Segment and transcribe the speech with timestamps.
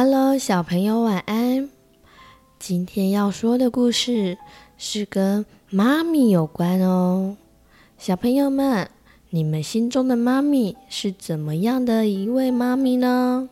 [0.00, 1.68] Hello，小朋友晚安。
[2.60, 4.38] 今天要说的故事
[4.76, 7.36] 是跟妈咪有关哦。
[7.98, 8.88] 小朋友们，
[9.30, 13.48] 你们心中的妈咪是怎么样的一位妈咪呢？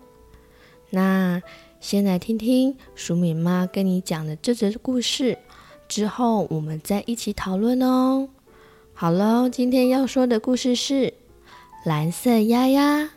[0.90, 1.42] 那
[1.80, 5.36] 先来听听黍米妈跟你讲的这则故事，
[5.88, 8.28] 之后我们再一起讨论哦。
[8.94, 11.12] 好喽，今天要说的故事是
[11.84, 13.10] 蓝色鸭鸭。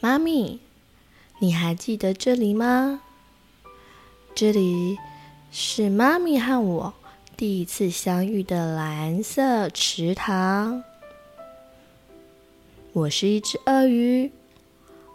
[0.00, 0.60] 妈咪，
[1.44, 3.02] 你还记得这里吗？
[4.34, 4.96] 这里
[5.52, 6.94] 是妈咪和我
[7.36, 10.82] 第一次相遇的蓝色池塘。
[12.94, 14.32] 我是一只鳄鱼，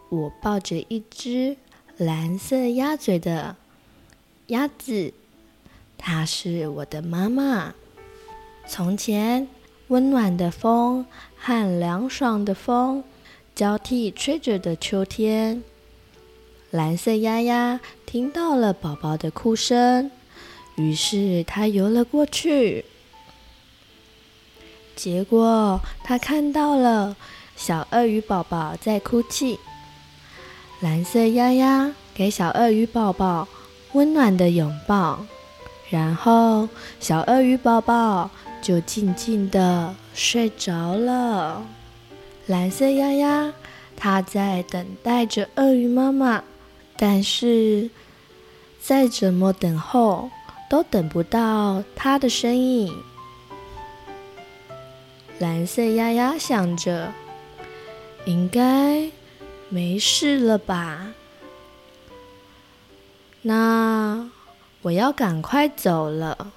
[0.08, 1.56] 我抱着一只
[1.96, 3.56] 蓝色鸭嘴的
[4.46, 5.12] 鸭子，
[5.98, 7.74] 它是我的妈妈。
[8.68, 9.48] 从前，
[9.88, 11.04] 温暖的风
[11.36, 13.02] 和凉爽的风。
[13.52, 15.62] 交替吹着的秋天，
[16.70, 20.10] 蓝色鸭鸭听到了宝宝的哭声，
[20.76, 22.84] 于是它游了过去。
[24.94, 27.16] 结果它看到了
[27.56, 29.58] 小鳄鱼宝宝在哭泣。
[30.80, 33.48] 蓝色鸭鸭给小鳄鱼宝宝
[33.92, 35.26] 温暖的拥抱，
[35.90, 36.68] 然后
[37.00, 38.30] 小鳄鱼宝宝
[38.62, 41.66] 就静静的睡着了。
[42.46, 43.52] 蓝色鸭鸭，
[43.96, 46.44] 它在等待着鳄鱼妈妈，
[47.02, 47.88] 但是
[48.78, 50.28] 再怎么等候，
[50.68, 52.94] 都等不到它的身影。
[55.38, 57.10] 蓝色鸭鸭想着，
[58.26, 59.10] 应该
[59.70, 61.06] 没事了吧？
[63.40, 64.28] 那
[64.82, 66.52] 我要赶快走了。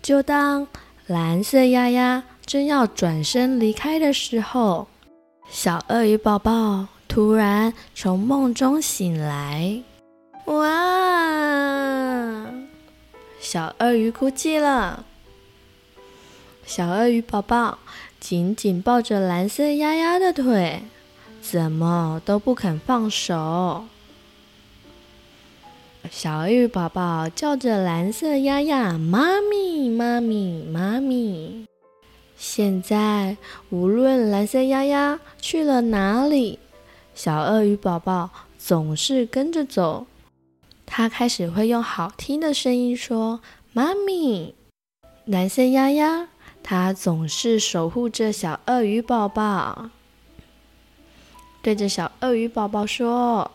[0.00, 0.66] 就当
[1.06, 2.24] 蓝色鸭鸭。
[2.44, 4.88] 正要转身离开的时候，
[5.48, 9.82] 小鳄鱼宝宝突然从梦中醒来。
[10.46, 12.46] 哇！
[13.38, 15.04] 小鳄鱼哭泣了。
[16.64, 17.76] 小鳄鱼宝宝
[18.18, 20.84] 紧紧抱着蓝色鸭鸭的腿，
[21.42, 23.84] 怎么都不肯放手。
[26.10, 31.66] 小鳄鱼宝宝叫着蓝色鸭鸭：“妈咪，妈咪，妈咪。”
[32.38, 33.36] 现在，
[33.68, 36.58] 无论蓝色鸭鸭去了哪里，
[37.14, 40.06] 小鳄鱼宝宝总是跟着走。
[40.86, 43.40] 它开始会用好听的声音说
[43.72, 44.54] ：“妈咪。”
[45.24, 46.28] 蓝色鸭鸭，
[46.62, 49.90] 它总是守护着小鳄鱼宝宝，
[51.62, 53.50] 对着小鳄鱼宝宝说：“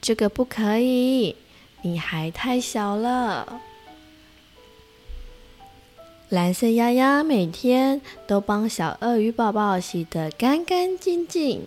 [0.00, 1.36] 这个不可以，
[1.82, 3.60] 你还太小了。”
[6.30, 11.66] 蓝色鸭鸭每天都帮小鳄鱼宝宝洗得干干净净，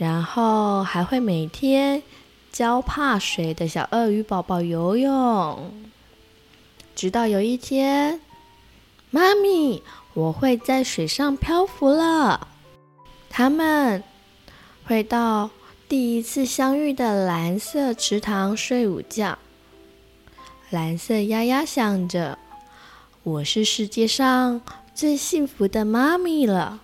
[0.00, 2.02] 然后还会每天
[2.50, 5.74] 教怕水的小鳄鱼宝宝游泳。
[6.96, 8.18] 直到有一天，
[9.10, 9.82] 妈咪，
[10.14, 12.48] 我会在水上漂浮了。
[13.28, 14.02] 他们
[14.86, 15.50] 会到
[15.86, 19.36] 第一次相遇的蓝色池塘睡午觉。
[20.70, 22.38] 蓝色鸭鸭想着。
[23.22, 24.62] 我是世界上
[24.94, 26.80] 最幸福的妈咪了。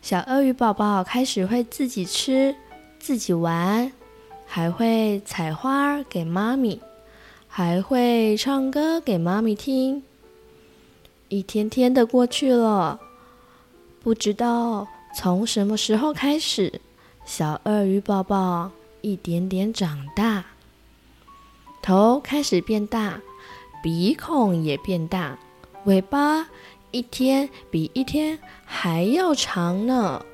[0.00, 2.54] 小鳄鱼宝宝开始会自己吃、
[2.98, 3.92] 自己玩，
[4.46, 6.80] 还会采花给妈咪，
[7.46, 10.02] 还会唱歌给妈咪听。
[11.28, 12.98] 一天天的过去了，
[14.00, 16.80] 不知道从什么时候开始，
[17.26, 18.70] 小鳄鱼宝宝
[19.02, 20.44] 一点点长大，
[21.82, 23.20] 头开始变大。
[23.80, 25.38] 鼻孔也变大，
[25.84, 26.48] 尾巴
[26.90, 30.24] 一天比一天还要长呢。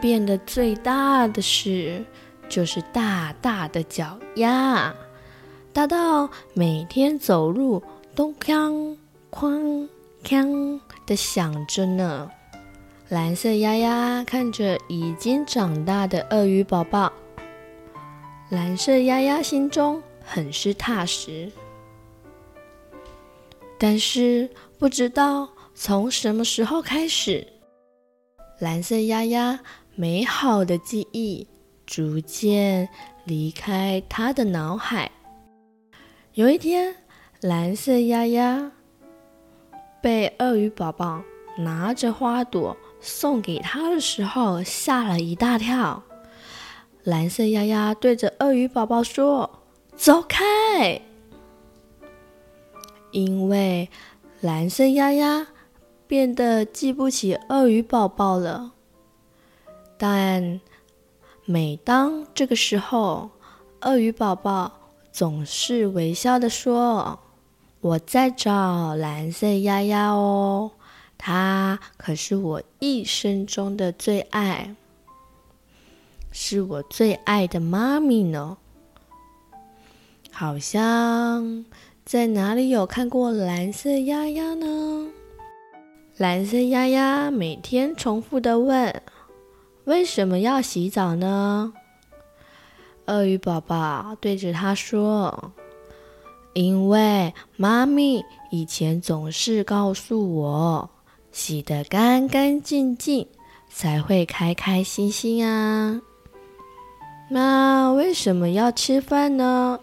[0.00, 2.04] 变得最大的是，
[2.48, 4.94] 就是大大的脚丫，
[5.72, 7.82] 大到每天走路
[8.14, 8.96] 都哐
[9.30, 9.88] 哐
[10.24, 12.30] 哐的响着呢。
[13.08, 17.12] 蓝色鸭鸭看着已经长大的鳄鱼宝宝，
[18.48, 20.02] 蓝色鸭鸭心中。
[20.24, 21.50] 很是踏实，
[23.82, 24.48] 但是
[24.78, 27.44] 不知道从什么时候开始，
[28.60, 29.58] 蓝色鸭鸭
[29.96, 31.48] 美好的记忆
[31.84, 32.88] 逐渐
[33.24, 35.10] 离开他的脑海。
[36.34, 36.94] 有一天，
[37.40, 38.70] 蓝色鸭鸭
[40.00, 41.20] 被鳄鱼宝宝
[41.58, 46.00] 拿着花朵送给他的时候，吓了一大跳。
[47.02, 49.58] 蓝色鸭鸭对着鳄鱼宝宝说。
[49.94, 51.02] 走开！
[53.12, 53.88] 因为
[54.40, 55.46] 蓝色鸭鸭
[56.06, 58.72] 变得记不起鳄鱼宝宝了。
[59.96, 60.60] 但
[61.44, 63.30] 每当这个时候，
[63.82, 64.72] 鳄鱼宝宝
[65.12, 67.20] 总是微笑的说
[67.80, 70.72] ：“我在找蓝色鸭鸭哦，
[71.16, 74.74] 它可是我一生中的最爱，
[76.30, 78.56] 是我最爱的妈咪呢。”
[80.34, 81.64] 好像
[82.12, 85.06] 在哪里有看过蓝色鸭鸭呢？
[86.18, 89.02] 蓝色鸭鸭每天重复地问
[89.84, 91.72] ：“为什么要洗澡呢？”
[93.08, 95.54] 鳄鱼宝宝对着他说
[96.52, 100.90] ：“因为妈咪以前总是告诉我，
[101.30, 103.26] 洗得干干净净
[103.70, 106.02] 才会开开心心啊。
[107.30, 109.80] 那为什么要吃饭呢？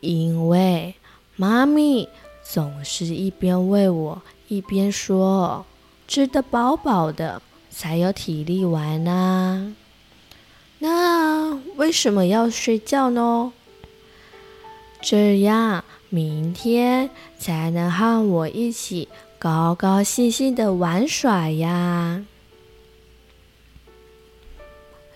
[0.00, 0.92] 因为
[1.40, 2.06] 妈咪
[2.42, 5.64] 总是一边喂我，一边说，
[6.06, 7.40] 吃得饱饱的
[7.70, 9.74] 才有体力玩呢。”
[10.80, 13.54] 那为什么要睡觉呢？
[15.00, 17.08] 这样明天
[17.38, 19.08] 才能和我一起
[19.38, 22.22] 高高兴兴的玩耍呀。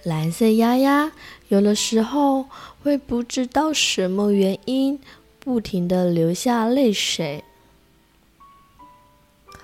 [0.03, 1.13] 蓝色鸭鸭
[1.49, 2.47] 有的时候
[2.83, 4.99] 会不知道什么原因，
[5.45, 7.45] 不停的流下泪水。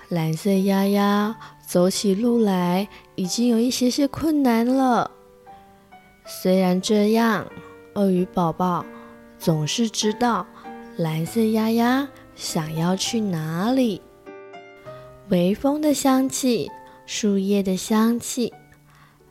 [0.09, 1.35] 蓝色鸭鸭
[1.65, 5.09] 走起路来已经有一些些困难了。
[6.25, 7.47] 虽然这样，
[7.95, 8.85] 鳄鱼宝宝
[9.39, 10.45] 总是知道
[10.97, 14.01] 蓝色鸭鸭想要去哪里。
[15.29, 16.69] 微风的香气，
[17.05, 18.53] 树叶的香气，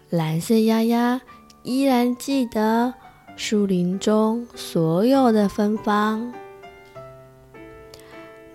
[0.08, 1.20] 蓝色鸭鸭
[1.62, 2.94] 依然记得
[3.36, 6.32] 树林中所有的芬芳。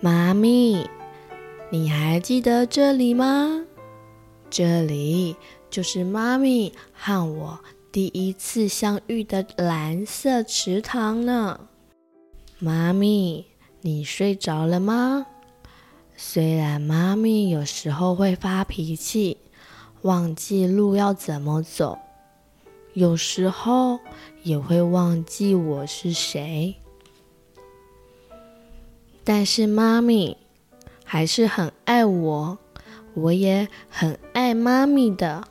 [0.00, 0.88] 妈咪，
[1.70, 3.64] 你还记得这里吗？
[4.48, 5.36] 这里
[5.68, 7.58] 就是妈咪和我。
[7.90, 11.60] 第一次相遇的蓝色池塘呢？
[12.58, 13.46] 妈咪，
[13.80, 15.26] 你睡着了吗？
[16.14, 19.38] 虽然妈咪有时候会发脾气，
[20.02, 21.98] 忘记路要怎么走，
[22.92, 23.98] 有时候
[24.46, 26.76] 也会忘记我是谁，
[29.24, 30.36] 但是妈咪
[31.02, 32.56] 还是很爱我，
[33.14, 35.42] 我也很爱妈咪的。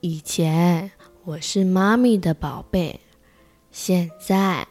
[0.00, 0.90] 以前
[1.24, 3.00] 我是妈咪的宝贝，
[3.72, 4.68] 现在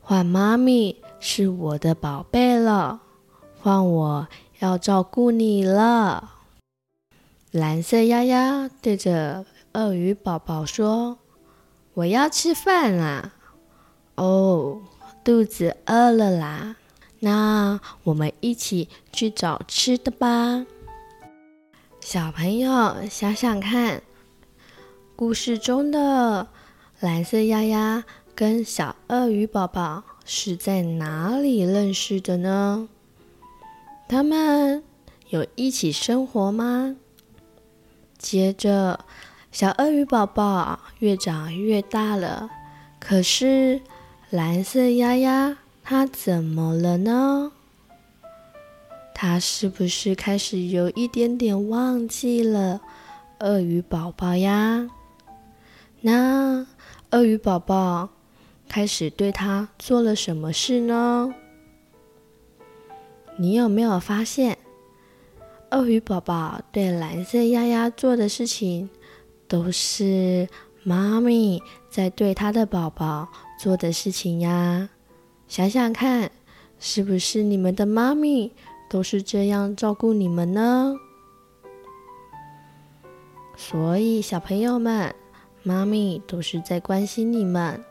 [0.00, 3.02] 换妈咪是我的宝贝了，
[3.60, 4.26] 换我
[4.58, 6.32] 要照顾你了。
[7.52, 11.18] 蓝色鸭鸭对着鳄鱼宝宝说
[11.94, 13.32] ：“我要吃饭啦！
[14.16, 14.80] 哦，
[15.22, 16.76] 肚子饿了啦，
[17.20, 20.66] 那我们一起去找吃的吧。”
[22.00, 24.02] 小朋友想想看。
[25.14, 26.48] 故事中的
[26.98, 32.88] 蓝色鸭鸭跟小鳄鱼宝宝是在哪里认识的呢？
[34.08, 34.82] 他们
[35.28, 36.96] 有一起生活吗？
[38.16, 39.04] 接着，
[39.52, 42.48] 小鳄鱼宝宝越长越大了，
[43.00, 43.80] 可是
[44.30, 47.52] 蓝色鸭鸭它怎么了呢？
[49.12, 52.80] 它是不是开始有一点点忘记了
[53.40, 54.88] 鳄鱼宝宝呀？
[56.00, 56.66] 那
[57.10, 58.08] 鳄鱼宝宝
[58.68, 61.34] 开始对它做了什么事呢？
[63.36, 64.56] 你有没有发现，
[65.72, 68.88] 鳄鱼宝宝对蓝色鸭鸭做的事情，
[69.50, 70.48] 都是
[70.84, 73.28] 妈咪在对他的宝宝
[73.58, 74.88] 做的事情呀？
[75.48, 76.30] 想想看，
[76.78, 78.52] 是不是你们的妈咪
[78.88, 80.94] 都是这样照顾你们呢？
[83.56, 85.12] 所以，小朋友们。
[85.62, 87.84] 妈咪都是在关心你们，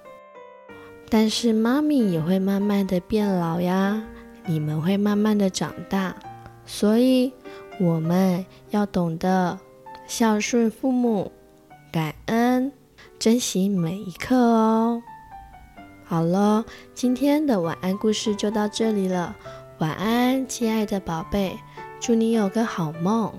[1.07, 4.03] 但是妈咪也会慢慢的变老呀，
[4.47, 6.15] 你们会慢慢的长大，
[6.65, 7.31] 所以
[7.79, 9.59] 我们要懂得
[10.07, 11.31] 孝顺父母，
[11.91, 12.71] 感恩，
[13.17, 15.01] 珍惜每一刻哦。
[16.05, 19.35] 好了，今天的晚安故事就到这里了，
[19.79, 21.57] 晚安，亲爱的宝贝，
[21.99, 23.33] 祝你有个好梦。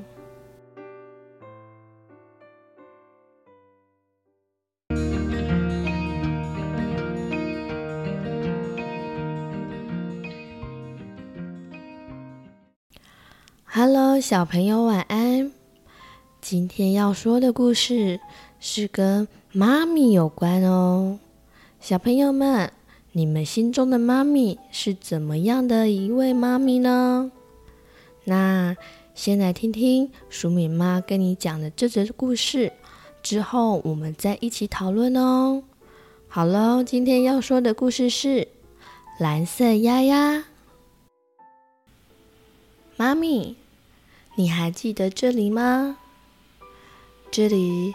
[13.73, 15.30] Hello，小朋友晚安。
[16.50, 18.19] 今天要说的故事
[18.59, 21.21] 是跟妈咪有关哦。
[21.78, 22.73] 小朋友们，
[23.12, 27.30] 你们心中的妈咪是怎么样的一位妈咪呢？
[28.25, 28.76] 那
[29.14, 32.73] 先来听听黍米妈跟你讲的这则故事，
[33.23, 35.62] 之后我们再一起讨论哦。
[36.26, 38.49] 好喽，今天要说的故事是
[39.21, 40.47] 蓝色鸭鸭。
[42.97, 43.54] 妈咪，
[44.35, 45.99] 你还记得这里吗？
[47.33, 47.95] 这里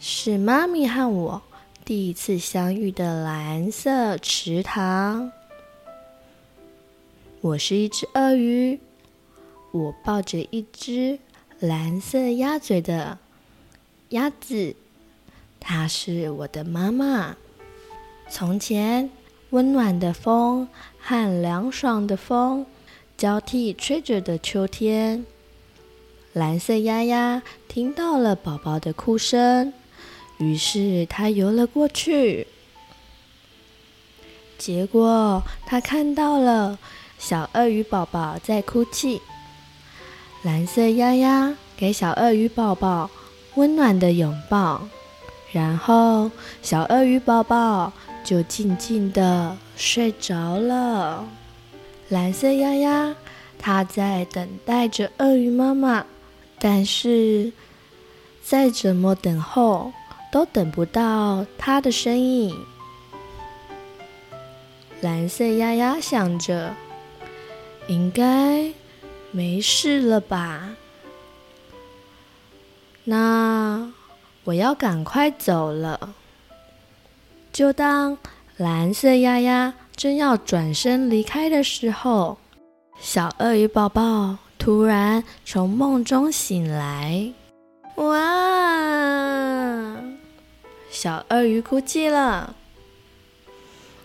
[0.00, 1.40] 是妈咪和我
[1.84, 5.30] 第一次相遇的蓝色池塘。
[7.40, 8.80] 我是一只鳄鱼，
[9.70, 11.20] 我抱着一只
[11.60, 13.18] 蓝色鸭嘴的
[14.08, 14.74] 鸭子，
[15.60, 17.36] 它是我的妈妈。
[18.28, 19.08] 从前，
[19.50, 22.66] 温暖的风和凉爽的风。
[23.16, 25.24] 交替吹着的秋天，
[26.32, 29.74] 蓝色鸭鸭听到了宝宝的哭声，
[30.38, 32.46] 于是它游了过去。
[34.56, 36.78] 结果它看到了
[37.18, 39.20] 小鳄鱼宝宝在哭泣。
[40.42, 43.10] 蓝色鸭鸭给小鳄鱼宝宝
[43.56, 44.88] 温暖的拥抱，
[45.52, 46.30] 然后
[46.62, 47.92] 小鳄鱼宝宝
[48.24, 51.28] 就静静的睡着了。
[52.08, 53.14] 蓝色鸭鸭，
[53.58, 56.06] 它在等待着鳄鱼妈妈，
[56.64, 57.50] 但是
[58.40, 59.92] 再怎么等候，
[60.30, 62.56] 都等不到它的身影。
[65.00, 66.72] 蓝色鸭鸭想着，
[67.88, 68.72] 应该
[69.32, 70.70] 没事了吧？
[73.02, 73.92] 那
[74.44, 76.14] 我要赶快走了。
[77.52, 78.16] 就当
[78.56, 79.74] 蓝色鸭鸭。
[79.94, 82.38] 正要转身离开的时候，
[82.98, 87.32] 小鳄鱼宝宝突然从梦中醒来。
[87.96, 89.96] 哇！
[90.88, 92.54] 小鳄鱼哭泣了。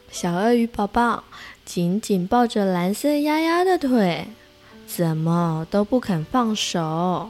[0.09, 1.23] 小鳄鱼宝宝
[1.63, 4.29] 紧紧抱着蓝色鸭鸭的腿，
[4.87, 7.29] 怎么都不肯放手。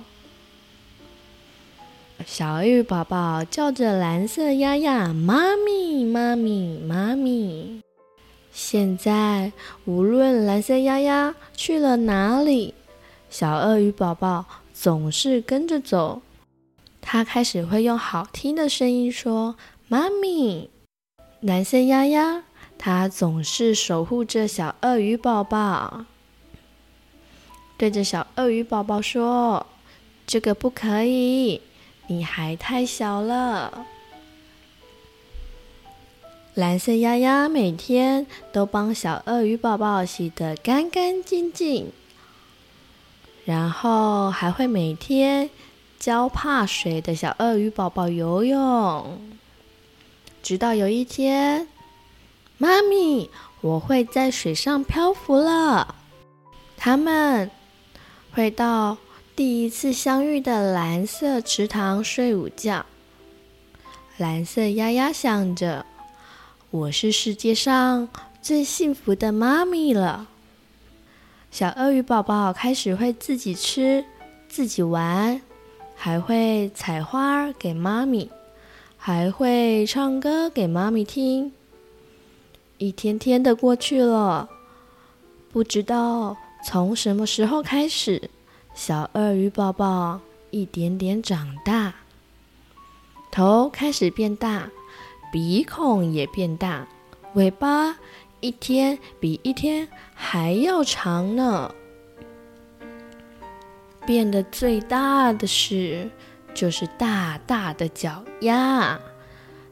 [2.25, 7.81] 小鳄鱼宝宝叫着蓝色鸭鸭：“妈咪，妈咪，妈咪。”
[8.53, 9.51] 现在，
[9.83, 12.73] 无论蓝色鸭鸭去了哪里，
[13.29, 16.21] 小鳄鱼宝宝总是跟着走。
[17.01, 19.55] 它开始会用好听的声音说
[19.87, 20.69] ：“妈咪。”
[21.39, 22.43] 蓝色鸭鸭，
[22.77, 26.05] 它总是守护着小鳄鱼宝宝，
[27.77, 29.67] 对着小鳄鱼宝宝说
[30.25, 31.61] ：“这个不可以，
[32.07, 33.85] 你还太小了。”
[36.55, 41.91] 蓝色鸭鸭每天都帮小鳄鱼宝宝洗得干干净净，
[43.47, 45.49] 然后还会每天
[45.97, 49.21] 教怕水的小鳄鱼宝宝游泳。
[50.43, 51.65] 直到有一天，
[52.57, 53.29] 妈咪，
[53.61, 55.95] 我会在水上漂浮了。
[56.75, 57.49] 他们
[58.33, 58.97] 会到
[59.33, 62.85] 第一次相遇的蓝色池塘睡午觉。
[64.17, 65.85] 蓝色鸭鸭想着。
[66.69, 68.09] 我是世界上
[68.41, 70.27] 最幸福的妈咪了。
[71.49, 74.05] 小鳄鱼宝宝开始会自己吃、
[74.47, 75.41] 自己玩，
[75.95, 78.29] 还会采花给妈咪，
[78.97, 81.51] 还会唱歌给妈咪听。
[82.77, 84.47] 一天天的过去了，
[85.51, 88.29] 不知道从什么时候开始，
[88.75, 90.19] 小鳄鱼宝宝
[90.51, 91.95] 一点点长大，
[93.31, 94.69] 头开始变大。
[95.29, 96.87] 鼻孔也变大，
[97.33, 97.97] 尾巴
[98.39, 101.71] 一天比一天还要长呢。
[104.05, 106.09] 变得最大的是，
[106.53, 108.99] 就是大大的脚丫，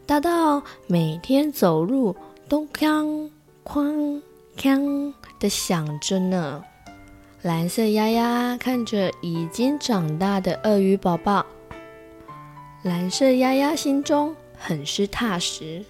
[0.06, 2.16] 大到每天走路
[2.48, 3.30] 都哐
[3.66, 4.22] 哐
[4.56, 6.64] 哐的响着呢。
[7.42, 11.46] 蓝色鸭鸭看着已经长大的鳄鱼宝宝，
[12.84, 14.36] 蓝色鸭鸭心中。
[14.58, 15.84] 很是踏实，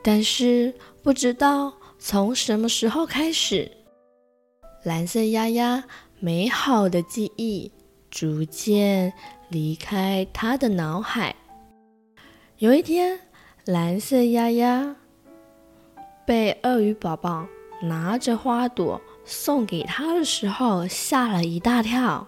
[0.00, 3.70] 但是不知道从什么时候开始，
[4.84, 5.84] 蓝色鸭鸭
[6.20, 7.72] 美好的记忆
[8.10, 9.12] 逐渐
[9.48, 11.34] 离开他的脑海。
[12.58, 13.20] 有一天，
[13.64, 14.96] 蓝色鸭鸭
[16.24, 17.46] 被鳄鱼宝宝
[17.82, 22.26] 拿着花朵送给他的时候，吓了一大跳。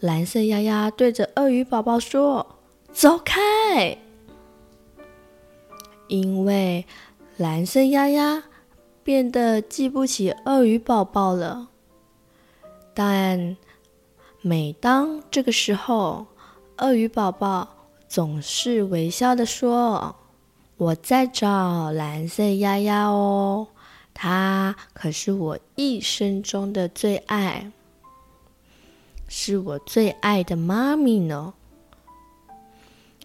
[0.00, 2.54] 蓝色鸭鸭对着鳄鱼宝宝说。
[2.90, 3.98] 走开！
[6.08, 6.86] 因为
[7.36, 8.42] 蓝色鸭鸭
[9.08, 11.68] 变得记不起鳄鱼宝宝了。
[12.92, 13.56] 但
[14.42, 16.26] 每当这个时候，
[16.76, 17.66] 鳄鱼宝宝
[18.06, 20.14] 总是微笑的说
[20.76, 23.68] ：“我在找蓝色鸭鸭哦，
[24.12, 27.72] 它可是我一生中的最爱。”
[29.26, 31.54] 是我最爱的妈咪呢。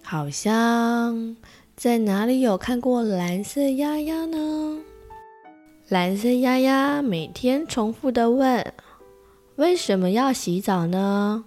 [0.02, 1.36] 好像
[1.76, 4.78] 在哪里有看过蓝色鸭鸭呢？
[5.90, 8.74] 蓝色鸭鸭每天重复的问
[9.58, 11.44] ：“为什么要洗澡呢？”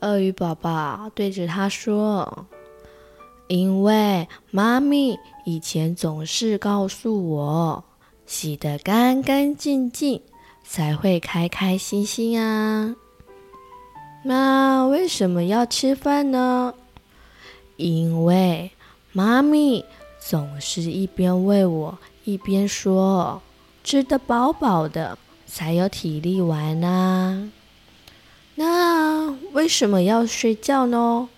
[0.00, 2.46] 鳄鱼宝宝对着他说
[3.48, 7.84] ：“因为妈咪以前总是告诉我，
[8.26, 10.20] 洗得干干净净
[10.64, 12.96] 才会开开心心啊。”
[14.24, 16.74] 那为什么要吃饭呢？
[17.76, 18.72] 因为
[19.12, 19.84] 妈咪
[20.18, 23.40] 总是一边喂我，一边说
[23.84, 25.16] ：“吃得饱饱的，
[25.46, 27.52] 才有体力玩呢。”
[28.56, 31.28] 那为什么要睡觉呢？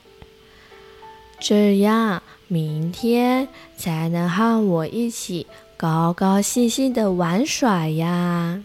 [1.38, 8.64] 这样明天才能和我一起高高兴兴的玩耍呀。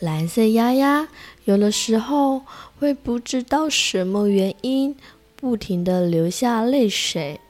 [0.00, 1.08] 蓝色鸭鸭
[1.44, 2.42] 有的时候
[2.80, 4.96] 会不知道什么原因，
[5.36, 7.40] 不停地流下泪水。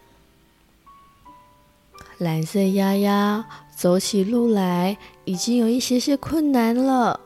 [2.20, 3.42] 蓝色鸭鸭
[3.74, 7.18] 走起路来已经有一些些困难了。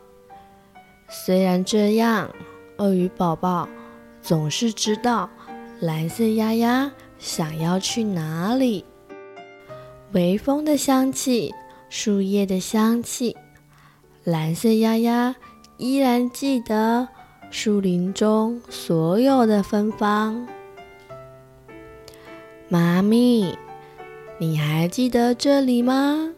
[1.08, 2.30] 虽然这样，
[2.78, 3.68] 鳄鱼宝宝
[4.22, 5.28] 总是知道
[5.80, 8.84] 蓝色鸭鸭想要去哪里。
[10.12, 11.52] 微风的香气，
[11.88, 13.36] 树叶的香气，
[14.22, 15.34] 蓝色鸭鸭
[15.76, 17.08] 依然记得
[17.50, 20.46] 树林中所有的芬芳。
[22.68, 23.58] 妈咪，
[24.46, 26.34] 你还记得这里吗？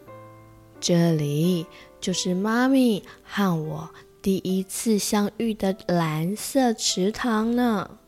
[0.79, 1.67] 这里
[2.01, 3.91] 就是妈咪和我。
[4.23, 7.99] 第一次相遇的蓝色池塘呢？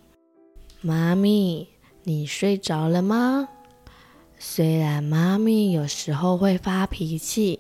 [0.81, 1.67] 妈咪，
[2.05, 3.49] 你睡着了吗？
[4.39, 7.59] 虽然妈咪有时候会发脾气，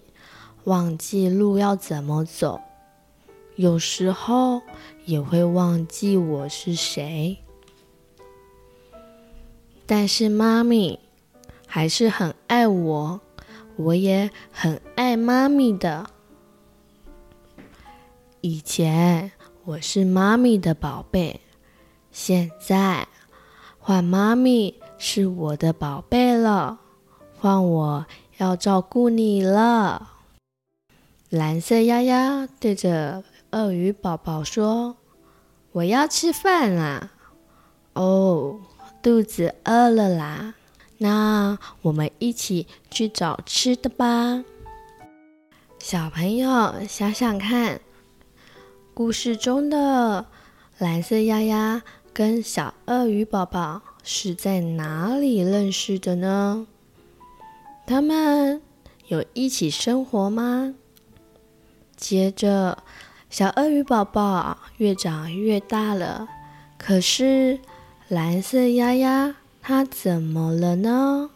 [0.62, 2.60] 忘记路要怎么走，
[3.56, 4.62] 有时候
[5.06, 7.38] 也会忘记我是谁，
[9.86, 11.00] 但是妈咪
[11.70, 13.20] 还是很爱我，
[13.76, 16.06] 我也很爱妈咪的。
[18.40, 19.30] 以前
[19.64, 21.42] 我是妈咪的宝贝，
[22.10, 23.06] 现在
[23.78, 26.78] 换妈咪是我的宝贝了，
[27.38, 28.06] 换我
[28.38, 30.12] 要照顾你了。
[31.28, 34.96] 蓝色鸭鸭对着鳄鱼宝宝说
[35.72, 37.10] ：“我要吃饭啦！
[37.92, 38.58] 哦，
[39.02, 40.54] 肚子饿了啦，
[40.98, 44.44] 那我们一起去找吃的吧。”
[45.80, 47.80] 小朋友想想看。
[48.94, 50.26] 故事中的
[50.76, 56.66] 蓝色鸭鸭跟小鳄鱼宝宝是在哪里认识的呢？
[57.86, 58.60] 他们
[59.06, 60.74] 有一起生活吗？
[61.96, 62.82] 接着，
[63.30, 66.26] 小鳄鱼宝宝越长越大了，
[66.76, 67.60] 可是
[68.08, 69.36] 蓝色鸭鸭
[69.70, 71.28] 他怎么了呢？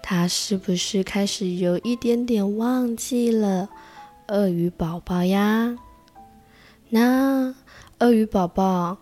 [0.00, 3.68] 他是不是开始有一点点忘记了
[4.28, 5.76] 鳄鱼宝宝呀？
[6.90, 7.52] 那
[7.98, 8.96] 鳄鱼宝宝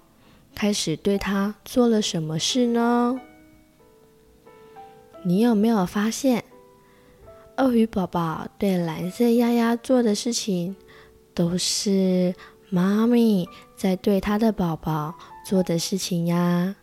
[0.54, 3.20] 开始对他做了什么事呢？
[5.22, 6.44] 你有没有发现，
[7.58, 10.74] 鳄鱼宝宝对蓝色鸭鸭做的事情，
[11.34, 12.34] 都是
[12.70, 16.76] 妈咪在对他的宝宝做的事情呀？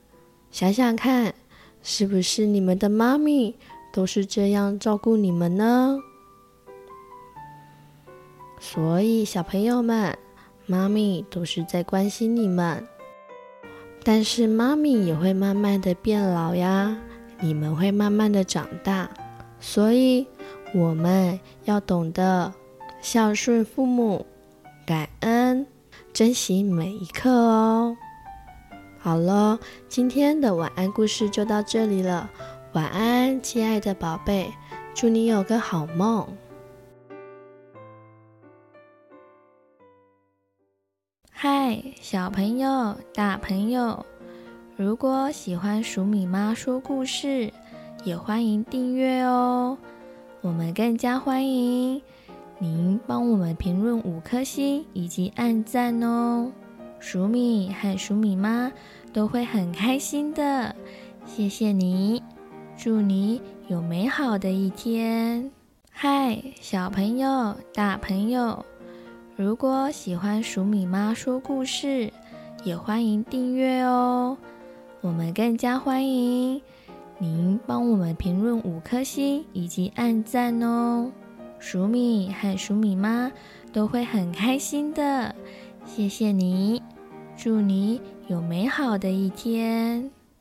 [0.53, 1.33] 想想看，
[1.81, 3.55] 是不是你们的妈咪
[3.91, 5.97] 都是这样照顾你们呢？
[8.59, 10.15] 所以，小朋友们。
[10.65, 12.87] 妈咪都是在关心你们，
[14.01, 16.97] 但是妈咪也会慢慢的变老呀，
[17.41, 19.09] 你们会慢慢的长大，
[19.59, 20.25] 所以
[20.73, 22.53] 我们要懂得
[23.01, 24.25] 孝顺父母，
[24.85, 25.67] 感恩，
[26.13, 27.97] 珍惜每一刻哦。
[29.03, 32.29] 好了，今天的晚安故事就到这里了，
[32.71, 34.49] 晚安，亲爱的宝贝，
[34.95, 36.25] 祝你有个好梦。
[41.29, 44.05] 嗨，小朋友、大朋友，
[44.77, 47.51] 如果喜欢黍米妈说故事，
[48.05, 49.77] 也欢迎订阅哦。
[50.39, 52.01] 我们更加欢迎
[52.57, 56.49] 您帮我们评论五颗星以及按赞哦。
[57.03, 58.71] 黍米和黍米妈
[59.11, 60.73] 都会很开心的，
[61.25, 62.23] 谢谢你，
[62.77, 65.51] 祝你有美好的一天。
[65.91, 68.65] 嗨，小朋友、大朋友。
[69.35, 72.09] 如果喜欢黍米妈说故事，
[72.63, 74.37] 也欢迎订阅哦。
[75.01, 76.61] 我们更加欢迎
[77.17, 81.11] 您帮我们评论五颗星以及按赞哦。
[81.59, 83.29] 黍米和黍米妈
[83.73, 85.35] 都会很开心的。
[85.85, 86.81] 谢谢你，
[87.35, 90.22] 祝你有美好的一天。